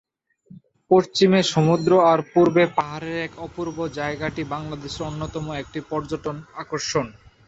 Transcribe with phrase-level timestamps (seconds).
[0.91, 7.05] পশ্চিমে সমুদ্র আর পূর্বে পাহাড়ের এক অপূর্ব জায়গাটি বাংলাদেশের অন্যতম একটি পর্যটন আকর্ষণ।